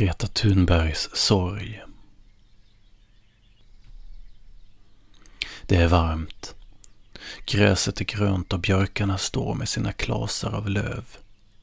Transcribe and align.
Greta 0.00 0.26
Thunbergs 0.26 1.08
sorg. 1.12 1.82
Det 5.66 5.76
är 5.76 5.88
varmt. 5.88 6.54
Gräset 7.46 8.00
är 8.00 8.04
grönt 8.04 8.52
och 8.52 8.60
björkarna 8.60 9.18
står 9.18 9.54
med 9.54 9.68
sina 9.68 9.92
klasar 9.92 10.52
av 10.52 10.68
löv 10.68 11.04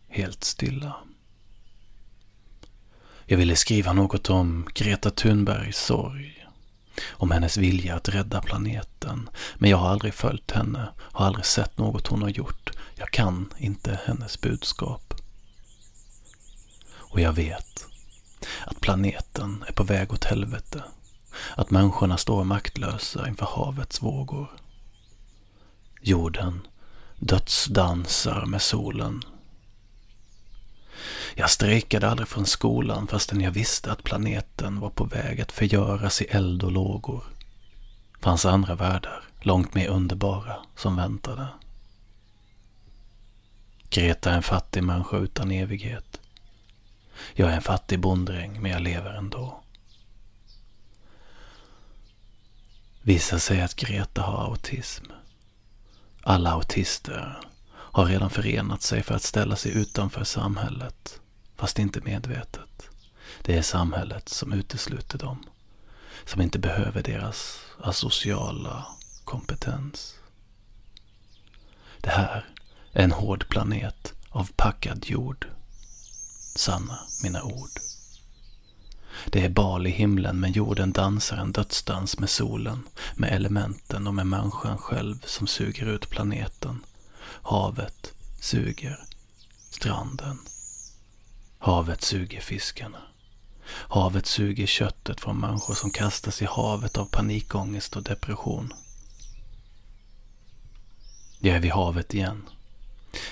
helt 0.08 0.44
stilla. 0.44 0.96
Jag 3.26 3.38
ville 3.38 3.56
skriva 3.56 3.94
något 3.94 4.30
om 4.30 4.68
Greta 4.74 5.10
Thunbergs 5.10 5.78
sorg. 5.78 6.48
Om 7.10 7.32
hennes 7.32 7.58
vilja 7.58 7.96
att 7.96 8.10
rädda 8.10 8.42
planeten. 8.42 9.30
Men 9.56 9.70
jag 9.70 9.78
har 9.78 9.90
aldrig 9.90 10.14
följt 10.14 10.52
henne, 10.52 10.90
har 10.98 11.26
aldrig 11.26 11.46
sett 11.46 11.78
något 11.78 12.08
hon 12.08 12.22
har 12.22 12.30
gjort. 12.30 12.72
Jag 12.96 13.12
kan 13.12 13.54
inte 13.58 14.00
hennes 14.06 14.42
budskap. 14.42 15.14
Och 16.94 17.22
jag 17.22 17.34
vet 17.34 17.77
planeten 18.88 19.64
är 19.68 19.74
på 19.74 19.84
väg 19.84 20.14
åt 20.14 20.24
helvete. 20.24 20.84
Att 21.56 21.72
människorna 21.72 22.18
står 22.18 22.44
maktlösa 22.44 23.28
inför 23.28 23.46
havets 23.46 24.02
vågor. 24.02 24.52
Jorden 26.02 26.68
dödsdansar 27.20 28.46
med 28.46 28.62
solen. 28.62 29.22
Jag 31.36 31.50
strejkade 31.50 32.10
aldrig 32.10 32.28
från 32.28 32.46
skolan 32.46 33.08
fastän 33.08 33.42
jag 33.42 33.52
visste 33.52 33.92
att 33.92 34.04
planeten 34.04 34.80
var 34.80 34.90
på 34.90 35.04
väg 35.04 35.42
att 35.42 35.52
förgöras 35.52 36.22
i 36.22 36.26
eld 36.26 36.64
och 36.64 36.72
lågor. 36.72 37.24
Fanns 38.22 38.46
andra 38.46 38.76
världar, 38.76 39.24
långt 39.42 39.74
mer 39.74 39.88
underbara, 39.88 40.56
som 40.76 40.96
väntade. 40.96 41.48
Greta 43.90 44.32
är 44.32 44.36
en 44.36 44.44
fattig 44.44 44.84
människa 44.84 45.18
utan 45.18 45.52
evighet. 45.52 46.20
Jag 47.34 47.52
är 47.52 47.56
en 47.56 47.62
fattig 47.62 48.00
bonddräng, 48.00 48.62
men 48.62 48.72
jag 48.72 48.82
lever 48.82 49.14
ändå. 49.14 49.64
Visar 53.02 53.38
sig 53.38 53.62
att 53.62 53.76
Greta 53.76 54.22
har 54.22 54.44
autism. 54.44 55.06
Alla 56.24 56.52
autister 56.52 57.40
har 57.70 58.06
redan 58.06 58.30
förenat 58.30 58.82
sig 58.82 59.04
för 59.04 59.16
att 59.16 59.24
ställa 59.24 59.56
sig 59.56 59.78
utanför 59.78 60.24
samhället, 60.24 61.20
fast 61.56 61.80
inte 61.80 62.02
medvetet. 62.02 62.90
Det 63.42 63.58
är 63.58 63.62
samhället 63.62 64.30
som 64.30 64.54
utesluter 64.54 65.18
dem, 65.18 65.44
som 66.26 66.42
inte 66.42 66.60
behöver 66.60 67.04
deras 67.04 67.60
asociala 67.80 68.86
kompetens. 69.24 70.16
Det 72.02 72.10
här 72.10 72.46
är 72.92 73.04
en 73.04 73.12
hård 73.12 73.50
planet 73.50 74.14
av 74.30 74.50
packad 74.56 75.06
jord. 75.06 75.48
Sanna 76.58 77.00
mina 77.24 77.44
ord. 77.44 77.70
Det 79.26 79.46
är 79.46 79.50
bal 79.50 79.88
i 79.88 79.90
himlen 79.90 80.40
men 80.40 80.52
jorden 80.52 80.92
dansar 80.92 81.38
en 81.38 81.52
dödsdans 81.52 82.20
med 82.20 82.30
solen, 82.30 82.84
med 83.16 83.32
elementen 83.32 84.08
och 84.08 84.16
med 84.16 84.28
människan 84.28 84.78
själv 84.78 85.24
som 85.26 85.48
suger 85.48 85.86
ut 85.86 86.10
planeten. 86.10 86.86
Havet 87.42 88.14
suger 88.40 89.04
stranden. 89.70 90.40
Havet 91.60 92.04
suger 92.04 92.42
fiskarna. 92.42 93.02
Havet 93.70 94.26
suger 94.26 94.66
köttet 94.68 95.22
från 95.22 95.40
människor 95.40 95.74
som 95.74 95.92
kastas 95.92 96.42
i 96.42 96.46
havet 96.46 96.98
av 96.98 97.06
panikångest 97.06 97.96
och 97.96 98.04
depression. 98.04 98.74
Jag 101.40 101.56
är 101.56 101.60
vid 101.60 101.72
havet 101.72 102.14
igen. 102.14 102.50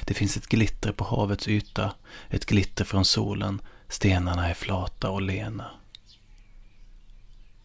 Det 0.05 0.13
finns 0.13 0.37
ett 0.37 0.47
glitter 0.47 0.91
på 0.91 1.03
havets 1.03 1.47
yta, 1.47 1.93
ett 2.29 2.45
glitter 2.45 2.85
från 2.85 3.05
solen. 3.05 3.61
Stenarna 3.89 4.49
är 4.49 4.53
flata 4.53 5.09
och 5.09 5.21
lena. 5.21 5.71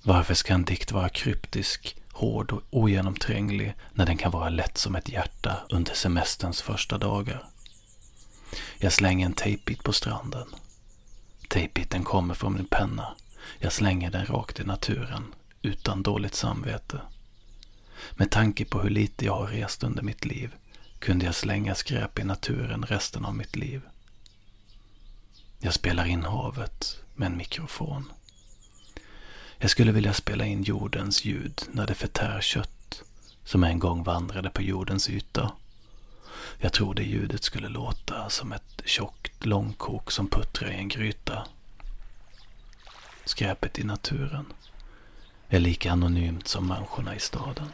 Varför 0.02 0.34
ska 0.34 0.54
en 0.54 0.64
dikt 0.64 0.92
vara 0.92 1.08
kryptisk, 1.08 1.96
hård 2.12 2.52
och 2.52 2.62
ogenomtränglig 2.70 3.74
när 3.94 4.06
den 4.06 4.16
kan 4.16 4.30
vara 4.30 4.48
lätt 4.48 4.78
som 4.78 4.96
ett 4.96 5.08
hjärta 5.08 5.56
under 5.70 5.94
semesterns 5.94 6.62
första 6.62 6.98
dagar? 6.98 7.44
Jag 8.78 8.92
slänger 8.92 9.26
en 9.26 9.32
tejpbit 9.32 9.82
på 9.82 9.92
stranden. 9.92 10.48
Tejpbiten 11.48 12.04
kommer 12.04 12.34
från 12.34 12.54
min 12.54 12.66
penna. 12.66 13.16
Jag 13.58 13.72
slänger 13.72 14.10
den 14.10 14.26
rakt 14.26 14.60
i 14.60 14.64
naturen, 14.64 15.34
utan 15.62 16.02
dåligt 16.02 16.34
samvete. 16.34 17.00
Med 18.12 18.30
tanke 18.30 18.64
på 18.64 18.80
hur 18.80 18.90
lite 18.90 19.24
jag 19.24 19.36
har 19.36 19.46
rest 19.46 19.82
under 19.82 20.02
mitt 20.02 20.24
liv 20.24 20.54
kunde 21.00 21.26
jag 21.26 21.34
slänga 21.34 21.74
skräp 21.74 22.18
i 22.18 22.24
naturen 22.24 22.82
resten 22.82 23.24
av 23.24 23.34
mitt 23.34 23.56
liv. 23.56 23.82
Jag 25.58 25.74
spelar 25.74 26.04
in 26.04 26.22
havet 26.22 27.00
med 27.14 27.26
en 27.26 27.36
mikrofon. 27.36 28.12
Jag 29.58 29.70
skulle 29.70 29.92
vilja 29.92 30.14
spela 30.14 30.44
in 30.44 30.62
jordens 30.62 31.24
ljud 31.24 31.62
när 31.70 31.86
det 31.86 31.94
förtär 31.94 32.40
kött 32.40 33.02
som 33.44 33.64
en 33.64 33.78
gång 33.78 34.02
vandrade 34.02 34.50
på 34.50 34.62
jordens 34.62 35.10
yta. 35.10 35.52
Jag 36.58 36.72
tror 36.72 36.94
det 36.94 37.02
ljudet 37.02 37.44
skulle 37.44 37.68
låta 37.68 38.30
som 38.30 38.52
ett 38.52 38.82
tjockt 38.84 39.46
långkok 39.46 40.10
som 40.10 40.28
puttrar 40.28 40.70
i 40.70 40.74
en 40.74 40.88
gryta. 40.88 41.46
Skräpet 43.24 43.78
i 43.78 43.84
naturen 43.84 44.52
är 45.48 45.60
lika 45.60 45.92
anonymt 45.92 46.48
som 46.48 46.66
människorna 46.66 47.16
i 47.16 47.20
staden. 47.20 47.68